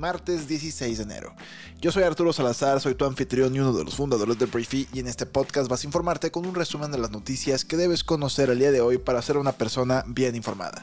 [0.00, 1.34] martes 16 de enero.
[1.78, 5.00] Yo soy Arturo Salazar, soy tu anfitrión y uno de los fundadores de Briefy y
[5.00, 8.48] en este podcast vas a informarte con un resumen de las noticias que debes conocer
[8.48, 10.82] el día de hoy para ser una persona bien informada.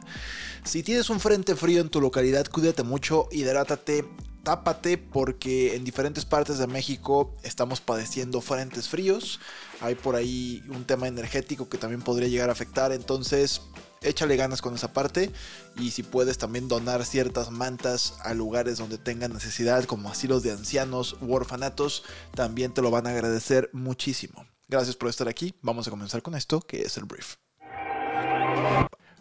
[0.63, 4.05] Si tienes un frente frío en tu localidad, cuídate mucho, hidrátate,
[4.43, 9.39] tápate porque en diferentes partes de México estamos padeciendo frentes fríos.
[9.81, 13.61] Hay por ahí un tema energético que también podría llegar a afectar, entonces
[14.07, 15.31] échale ganas con esa parte
[15.77, 20.51] y si puedes también donar ciertas mantas a lugares donde tengan necesidad como asilos de
[20.51, 24.45] ancianos u orfanatos, también te lo van a agradecer muchísimo.
[24.67, 27.35] Gracias por estar aquí, vamos a comenzar con esto que es el brief.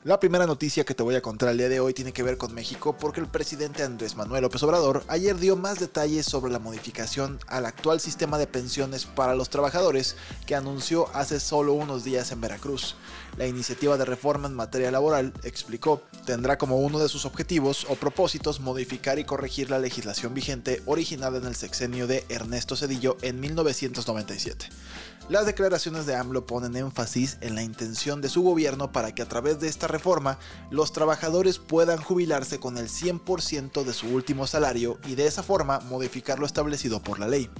[0.06, 2.38] La primera noticia que te voy a contar el día de hoy tiene que ver
[2.38, 6.60] con México porque el presidente Andrés Manuel López Obrador ayer dio más detalles sobre la
[6.60, 10.14] modificación al actual sistema de pensiones para los trabajadores
[10.46, 12.94] que anunció hace solo unos días en Veracruz.
[13.36, 17.96] La iniciativa de reforma en materia laboral, explicó, tendrá como uno de sus objetivos o
[17.96, 23.40] propósitos modificar y corregir la legislación vigente originada en el sexenio de Ernesto Cedillo en
[23.40, 24.68] 1997.
[25.28, 29.28] Las declaraciones de AMLO ponen énfasis en la intención de su gobierno para que a
[29.28, 30.38] través de esta reforma
[30.70, 35.80] los trabajadores puedan jubilarse con el 100% de su último salario y de esa forma
[35.80, 37.50] modificar lo establecido por la ley.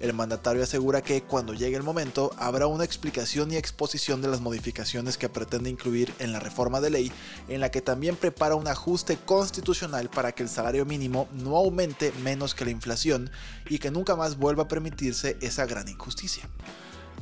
[0.00, 4.42] El mandatario asegura que cuando llegue el momento habrá una explicación y exposición de las
[4.42, 7.12] modificaciones que pretende incluir en la reforma de ley,
[7.48, 12.12] en la que también prepara un ajuste constitucional para que el salario mínimo no aumente
[12.22, 13.30] menos que la inflación
[13.70, 16.50] y que nunca más vuelva a permitirse esa gran injusticia.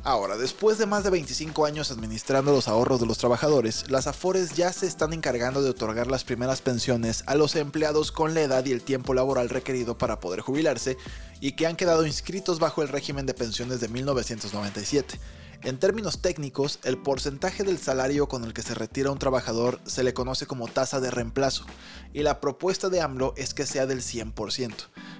[0.05, 4.53] Ahora, después de más de 25 años administrando los ahorros de los trabajadores, las Afores
[4.53, 8.65] ya se están encargando de otorgar las primeras pensiones a los empleados con la edad
[8.65, 10.97] y el tiempo laboral requerido para poder jubilarse
[11.39, 15.21] y que han quedado inscritos bajo el régimen de pensiones de 1997.
[15.63, 20.03] En términos técnicos, el porcentaje del salario con el que se retira un trabajador se
[20.03, 21.65] le conoce como tasa de reemplazo,
[22.11, 24.73] y la propuesta de AMLO es que sea del 100%.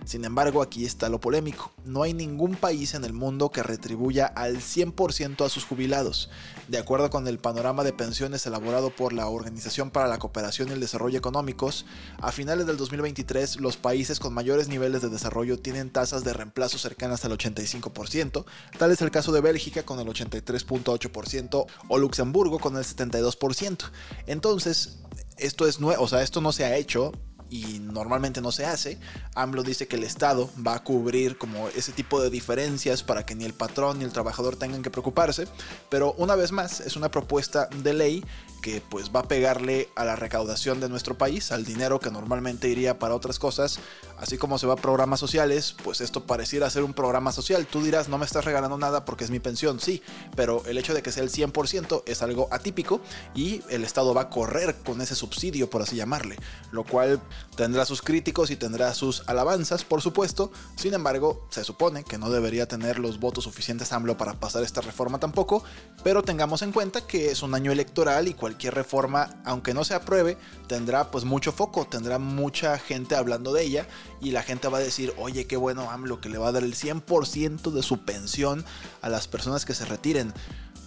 [0.06, 1.72] Sin embargo, aquí está lo polémico.
[1.86, 6.30] No hay ningún país en el mundo que retribuya al 100% a sus jubilados.
[6.68, 10.72] De acuerdo con el panorama de pensiones elaborado por la Organización para la Cooperación y
[10.74, 11.86] el Desarrollo Económicos,
[12.20, 16.78] a finales del 2023 los países con mayores niveles de desarrollo tienen tasas de reemplazo
[16.78, 18.46] cercanas al 85%,
[18.78, 23.92] tal es el caso de Bélgica con el 80 3.8% o Luxemburgo con el 72%.
[24.28, 25.00] Entonces,
[25.38, 27.12] esto es nuevo, o sea, esto no se ha hecho
[27.54, 28.98] y normalmente no se hace.
[29.36, 33.36] AMLO dice que el Estado va a cubrir como ese tipo de diferencias para que
[33.36, 35.48] ni el patrón ni el trabajador tengan que preocuparse,
[35.88, 38.26] pero una vez más es una propuesta de ley
[38.64, 42.70] que pues va a pegarle a la recaudación de nuestro país, al dinero que normalmente
[42.70, 43.78] iría para otras cosas,
[44.18, 47.68] así como se va a programas sociales, pues esto pareciera ser un programa social.
[47.68, 50.02] Tú dirás, no me estás regalando nada porque es mi pensión, sí,
[50.38, 53.02] pero el hecho de que sea el 100% es algo atípico
[53.36, 56.38] y el Estado va a correr con ese subsidio, por así llamarle,
[56.72, 57.20] lo cual
[57.58, 62.30] tendrá sus críticos y tendrá sus alabanzas, por supuesto, sin embargo, se supone que no
[62.30, 65.66] debería tener los votos suficientes AMLO para pasar esta reforma tampoco,
[66.02, 69.84] pero tengamos en cuenta que es un año electoral y cualquier cualquier reforma, aunque no
[69.84, 70.38] se apruebe,
[70.68, 73.88] tendrá pues mucho foco, tendrá mucha gente hablando de ella
[74.22, 76.62] y la gente va a decir, oye, qué bueno AMLO que le va a dar
[76.62, 78.64] el 100% de su pensión
[79.02, 80.34] a las personas que se retiren.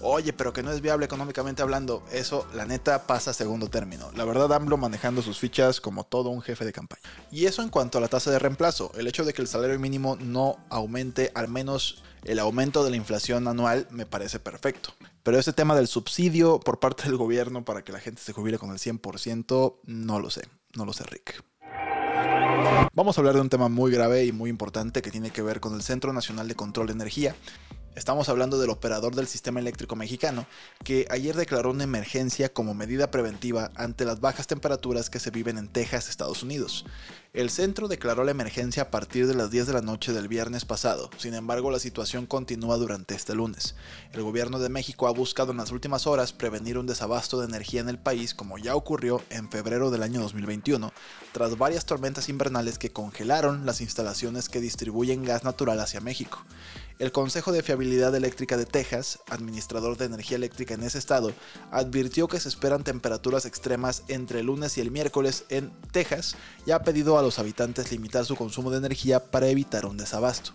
[0.01, 2.03] Oye, pero que no es viable económicamente hablando.
[2.13, 4.11] Eso, la neta, pasa a segundo término.
[4.15, 7.03] La verdad, AMLO manejando sus fichas como todo un jefe de campaña.
[7.33, 8.93] Y eso en cuanto a la tasa de reemplazo.
[8.97, 12.97] El hecho de que el salario mínimo no aumente al menos el aumento de la
[12.97, 14.93] inflación anual me parece perfecto.
[15.23, 18.59] Pero ese tema del subsidio por parte del gobierno para que la gente se jubile
[18.59, 20.43] con el 100%, no lo sé,
[20.75, 21.43] no lo sé, Rick.
[22.93, 25.61] Vamos a hablar de un tema muy grave y muy importante que tiene que ver
[25.61, 27.37] con el Centro Nacional de Control de Energía,
[27.97, 30.47] Estamos hablando del operador del sistema eléctrico mexicano,
[30.85, 35.57] que ayer declaró una emergencia como medida preventiva ante las bajas temperaturas que se viven
[35.57, 36.85] en Texas, Estados Unidos.
[37.33, 40.67] El centro declaró la emergencia a partir de las 10 de la noche del viernes
[40.67, 43.77] pasado, sin embargo la situación continúa durante este lunes.
[44.13, 47.81] El gobierno de México ha buscado en las últimas horas prevenir un desabasto de energía
[47.81, 50.93] en el país como ya ocurrió en febrero del año 2021,
[51.33, 56.45] tras varias tormentas invernales que congelaron las instalaciones que distribuyen gas natural hacia México.
[56.99, 61.31] El Consejo de Fiabilidad Eléctrica de Texas, administrador de energía eléctrica en ese estado,
[61.71, 66.71] advirtió que se esperan temperaturas extremas entre el lunes y el miércoles en Texas y
[66.71, 70.53] ha pedido a los habitantes limitar su consumo de energía para evitar un desabasto.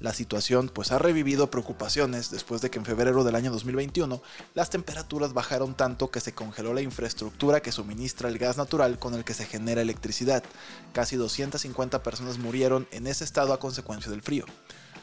[0.00, 4.20] La situación pues ha revivido preocupaciones después de que en febrero del año 2021
[4.54, 9.14] las temperaturas bajaron tanto que se congeló la infraestructura que suministra el gas natural con
[9.14, 10.42] el que se genera electricidad.
[10.92, 14.44] Casi 250 personas murieron en ese estado a consecuencia del frío.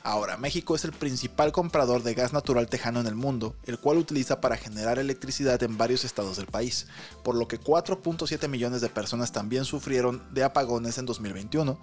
[0.03, 3.99] Ahora, México es el principal comprador de gas natural tejano en el mundo, el cual
[3.99, 6.87] utiliza para generar electricidad en varios estados del país,
[7.23, 11.79] por lo que 4.7 millones de personas también sufrieron de apagones en 2021.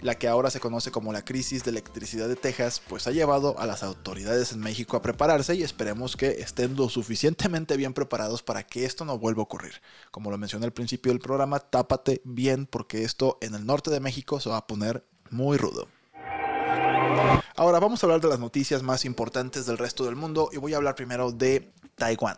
[0.00, 3.56] La que ahora se conoce como la crisis de electricidad de Texas, pues ha llevado
[3.58, 8.42] a las autoridades en México a prepararse y esperemos que estén lo suficientemente bien preparados
[8.42, 9.74] para que esto no vuelva a ocurrir.
[10.10, 14.00] Como lo mencioné al principio del programa, tápate bien porque esto en el norte de
[14.00, 15.86] México se va a poner muy rudo.
[17.56, 20.74] Ahora vamos a hablar de las noticias más importantes del resto del mundo y voy
[20.74, 22.36] a hablar primero de Taiwán.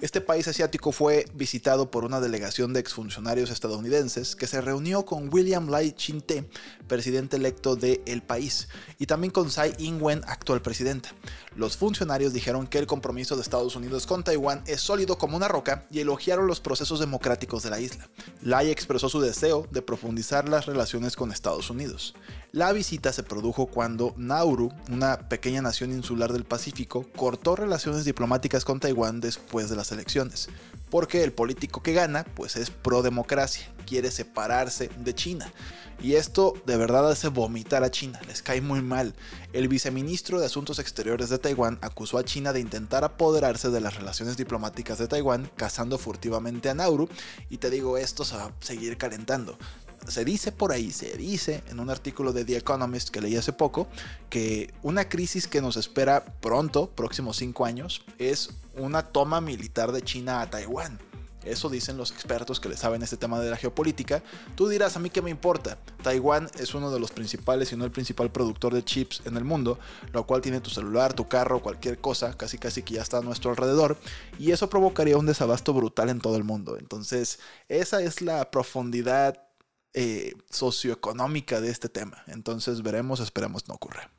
[0.00, 5.32] Este país asiático fue visitado por una delegación de exfuncionarios estadounidenses que se reunió con
[5.32, 6.48] William Lai Ching-te,
[6.88, 8.68] presidente electo del país,
[8.98, 11.14] y también con Tsai Ing-wen, actual presidenta.
[11.54, 15.48] Los funcionarios dijeron que el compromiso de Estados Unidos con Taiwán es sólido como una
[15.48, 18.08] roca y elogiaron los procesos democráticos de la isla.
[18.42, 22.14] Lai expresó su deseo de profundizar las relaciones con Estados Unidos.
[22.54, 28.64] La visita se produjo cuando Nauru, una pequeña nación insular del Pacífico, cortó relaciones diplomáticas
[28.64, 30.48] con Taiwán después de las elecciones,
[30.88, 35.52] porque el político que gana pues es pro democracia, quiere separarse de China.
[36.00, 39.16] Y esto de verdad hace vomitar a China, les cae muy mal.
[39.52, 43.96] El viceministro de Asuntos Exteriores de Taiwán acusó a China de intentar apoderarse de las
[43.96, 47.08] relaciones diplomáticas de Taiwán, cazando furtivamente a Nauru,
[47.50, 49.58] y te digo, esto se va a seguir calentando
[50.06, 53.52] se dice por ahí, se dice en un artículo de The Economist que leí hace
[53.52, 53.88] poco,
[54.30, 60.02] que una crisis que nos espera pronto, próximos cinco años, es una toma militar de
[60.02, 60.98] China a Taiwán.
[61.44, 64.22] Eso dicen los expertos que le saben este tema de la geopolítica.
[64.54, 65.78] Tú dirás, a mí qué me importa.
[66.02, 69.44] Taiwán es uno de los principales, si no el principal productor de chips en el
[69.44, 69.78] mundo,
[70.12, 73.22] lo cual tiene tu celular, tu carro, cualquier cosa, casi casi que ya está a
[73.22, 73.98] nuestro alrededor.
[74.38, 76.78] Y eso provocaría un desabasto brutal en todo el mundo.
[76.78, 79.38] Entonces, esa es la profundidad
[79.94, 82.22] eh, socioeconómica de este tema.
[82.26, 84.10] Entonces veremos, esperemos no ocurra.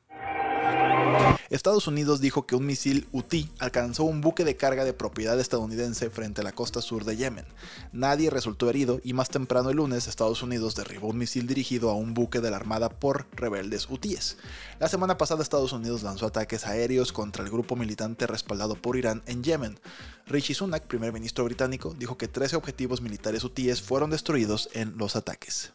[1.50, 6.10] Estados Unidos dijo que un misil UTI alcanzó un buque de carga de propiedad estadounidense
[6.10, 7.46] frente a la costa sur de Yemen.
[7.92, 11.96] Nadie resultó herido y más temprano el lunes Estados Unidos derribó un misil dirigido a
[11.96, 14.38] un buque de la Armada por rebeldes UTIs.
[14.80, 19.22] La semana pasada Estados Unidos lanzó ataques aéreos contra el grupo militante respaldado por Irán
[19.28, 19.80] en Yemen.
[20.28, 25.16] Rishi Sunak, primer ministro británico, dijo que 13 objetivos militares UTIs fueron destruidos en los
[25.16, 25.72] ataques.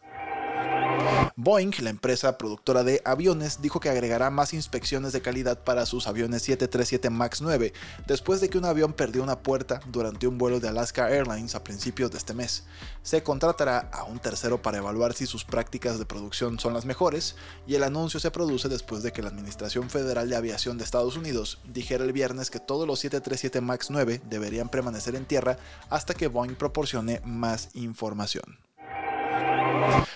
[1.43, 6.05] Boeing, la empresa productora de aviones, dijo que agregará más inspecciones de calidad para sus
[6.05, 7.73] aviones 737 MAX 9
[8.05, 11.63] después de que un avión perdió una puerta durante un vuelo de Alaska Airlines a
[11.63, 12.65] principios de este mes.
[13.01, 17.35] Se contratará a un tercero para evaluar si sus prácticas de producción son las mejores
[17.65, 21.17] y el anuncio se produce después de que la Administración Federal de Aviación de Estados
[21.17, 25.57] Unidos dijera el viernes que todos los 737 MAX 9 deberían permanecer en tierra
[25.89, 28.59] hasta que Boeing proporcione más información.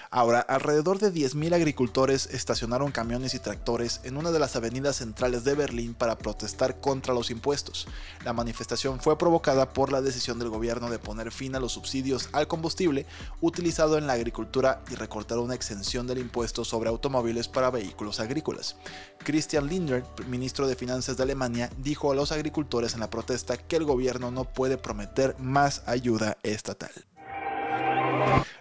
[0.10, 5.44] Ahora, alrededor de 10.000 agricultores estacionaron camiones y tractores en una de las avenidas centrales
[5.44, 7.88] de Berlín para protestar contra los impuestos.
[8.24, 12.30] La manifestación fue provocada por la decisión del gobierno de poner fin a los subsidios
[12.32, 13.06] al combustible
[13.42, 18.78] utilizado en la agricultura y recortar una exención del impuesto sobre automóviles para vehículos agrícolas.
[19.20, 23.76] Christian Lindner, ministro de Finanzas de Alemania, dijo a los agricultores en la protesta que
[23.76, 26.92] el gobierno no puede prometer más ayuda estatal.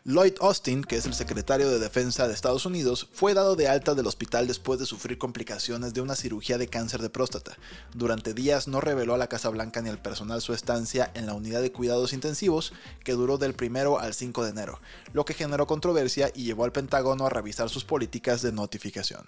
[0.06, 3.94] Lloyd Austin, que es el secretario de Defensa de Estados Unidos, fue dado de alta
[3.94, 7.56] del hospital después de sufrir complicaciones de una cirugía de cáncer de próstata.
[7.94, 11.34] Durante días no reveló a la Casa Blanca ni al personal su estancia en la
[11.34, 14.80] unidad de cuidados intensivos, que duró del 1 al 5 de enero,
[15.12, 19.26] lo que generó controversia y llevó al Pentágono a revisar sus políticas de notificación.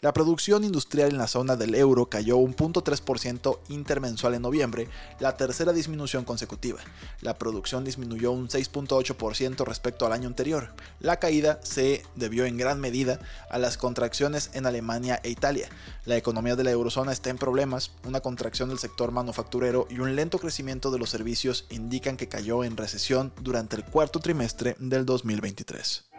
[0.00, 4.88] La producción industrial en la zona del euro cayó un 0.3% intermensual en noviembre,
[5.18, 6.80] la tercera disminución consecutiva.
[7.20, 10.72] La producción disminuyó un 6.8% respecto al año anterior.
[11.00, 15.68] La caída se debió en gran medida a las contracciones en Alemania e Italia.
[16.06, 20.16] La economía de la eurozona está en problemas, una contracción del sector manufacturero y un
[20.16, 25.04] lento crecimiento de los servicios indican que cayó en recesión durante el cuarto trimestre del
[25.04, 26.09] 2023.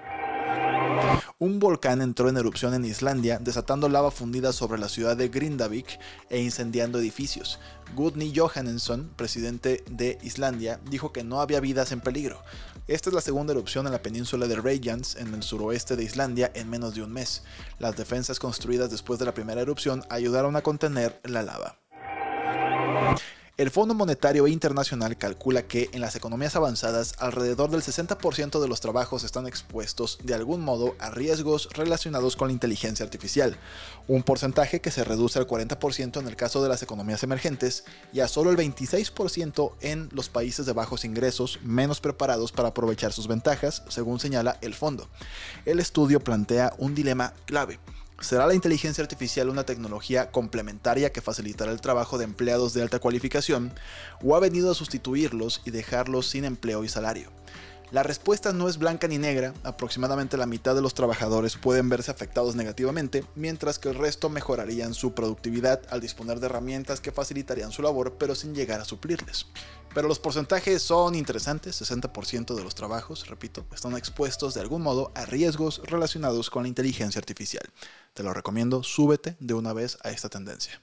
[1.40, 6.00] Un volcán entró en erupción en Islandia, desatando lava fundida sobre la ciudad de Grindavik
[6.30, 7.60] e incendiando edificios.
[7.96, 12.42] Gudni Johannesson, presidente de Islandia, dijo que no había vidas en peligro.
[12.88, 16.52] Esta es la segunda erupción en la península de Reykjanes, en el suroeste de Islandia,
[16.54, 17.44] en menos de un mes.
[17.80, 21.78] Las defensas construidas después de la primera erupción ayudaron a contener la lava.
[23.58, 28.80] El Fondo Monetario Internacional calcula que en las economías avanzadas alrededor del 60% de los
[28.80, 33.58] trabajos están expuestos de algún modo a riesgos relacionados con la inteligencia artificial,
[34.08, 38.22] un porcentaje que se reduce al 40% en el caso de las economías emergentes y
[38.22, 43.28] a solo el 26% en los países de bajos ingresos menos preparados para aprovechar sus
[43.28, 45.10] ventajas, según señala el fondo.
[45.66, 47.80] El estudio plantea un dilema clave
[48.22, 53.00] ¿Será la inteligencia artificial una tecnología complementaria que facilitará el trabajo de empleados de alta
[53.00, 53.74] cualificación
[54.24, 57.32] o ha venido a sustituirlos y dejarlos sin empleo y salario?
[57.90, 62.10] La respuesta no es blanca ni negra, aproximadamente la mitad de los trabajadores pueden verse
[62.12, 67.74] afectados negativamente, mientras que el resto mejorarían su productividad al disponer de herramientas que facilitarían
[67.74, 69.48] su labor, pero sin llegar a suplirles.
[69.94, 75.12] Pero los porcentajes son interesantes, 60% de los trabajos, repito, están expuestos de algún modo
[75.16, 77.68] a riesgos relacionados con la inteligencia artificial.
[78.14, 80.82] Te lo recomiendo, súbete de una vez a esta tendencia.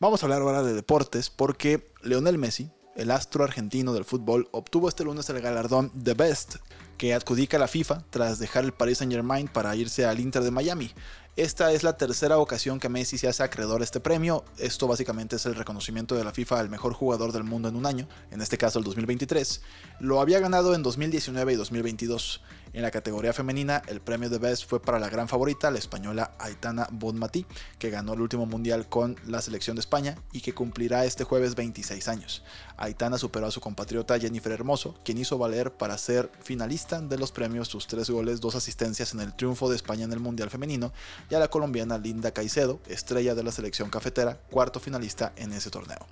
[0.00, 4.88] Vamos a hablar ahora de deportes porque Leonel Messi, el astro argentino del fútbol, obtuvo
[4.88, 6.56] este lunes el galardón The Best
[6.98, 10.50] que adjudica la FIFA tras dejar el Paris Saint Germain para irse al Inter de
[10.50, 10.92] Miami.
[11.36, 14.42] Esta es la tercera ocasión que Messi se hace acreedor a este premio.
[14.56, 17.84] Esto básicamente es el reconocimiento de la FIFA al mejor jugador del mundo en un
[17.84, 19.60] año, en este caso el 2023.
[20.00, 22.42] Lo había ganado en 2019 y 2022.
[22.76, 26.32] En la categoría femenina, el premio de Best fue para la gran favorita, la española
[26.38, 27.46] Aitana Bonmatí,
[27.78, 31.54] que ganó el último mundial con la selección de España y que cumplirá este jueves
[31.54, 32.44] 26 años.
[32.76, 37.32] Aitana superó a su compatriota Jennifer Hermoso, quien hizo valer para ser finalista de los
[37.32, 40.92] premios sus tres goles, dos asistencias en el triunfo de España en el Mundial Femenino,
[41.30, 45.70] y a la colombiana Linda Caicedo, estrella de la selección cafetera, cuarto finalista en ese
[45.70, 46.06] torneo.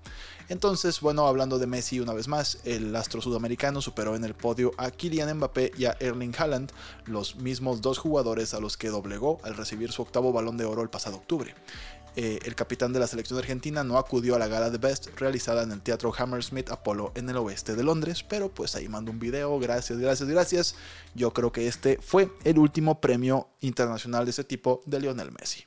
[0.49, 4.73] Entonces, bueno, hablando de Messi una vez más, el astro sudamericano superó en el podio
[4.79, 6.54] a Kylian Mbappé y a Erling Haaland,
[7.07, 10.83] los mismos dos jugadores a los que doblegó al recibir su octavo balón de oro
[10.83, 11.55] el pasado octubre.
[12.17, 15.65] Eh, el capitán de la selección argentina no acudió a la gala de Best realizada
[15.65, 19.19] en el Teatro Hammersmith Apollo en el oeste de Londres, pero pues ahí mando un
[19.19, 20.77] video, gracias, gracias, gracias.
[21.15, 25.65] Yo creo que este fue el último premio internacional de ese tipo de Lionel Messi.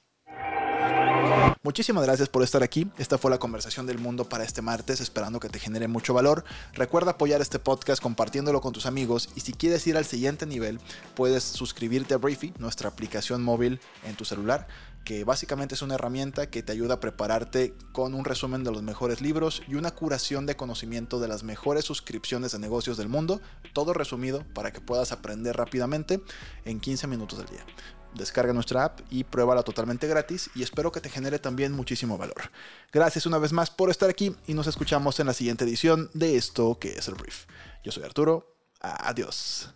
[1.63, 2.89] Muchísimas gracias por estar aquí.
[2.97, 6.43] Esta fue la conversación del mundo para este martes, esperando que te genere mucho valor.
[6.73, 10.79] Recuerda apoyar este podcast compartiéndolo con tus amigos y si quieres ir al siguiente nivel,
[11.15, 14.67] puedes suscribirte a Briefy, nuestra aplicación móvil en tu celular
[15.07, 18.83] que básicamente es una herramienta que te ayuda a prepararte con un resumen de los
[18.83, 23.39] mejores libros y una curación de conocimiento de las mejores suscripciones de negocios del mundo,
[23.71, 26.21] todo resumido para que puedas aprender rápidamente
[26.65, 27.65] en 15 minutos del día.
[28.13, 32.51] Descarga nuestra app y pruébala totalmente gratis y espero que te genere también muchísimo valor.
[32.91, 36.37] Gracias una vez más por estar aquí y nos escuchamos en la siguiente edición de
[36.37, 37.45] esto que es el brief.
[37.83, 38.53] Yo soy Arturo.
[38.79, 39.69] Adiós.